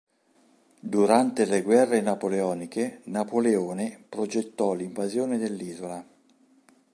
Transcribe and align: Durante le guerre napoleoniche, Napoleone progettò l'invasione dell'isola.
Durante 0.95 1.45
le 1.45 1.61
guerre 1.61 2.01
napoleoniche, 2.01 3.01
Napoleone 3.05 4.03
progettò 4.09 4.73
l'invasione 4.73 5.37
dell'isola. 5.37 6.03